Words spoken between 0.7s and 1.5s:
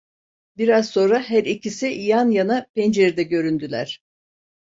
sonra her